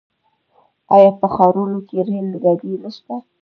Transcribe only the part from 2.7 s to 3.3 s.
نشته؟